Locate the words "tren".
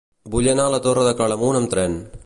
1.77-2.05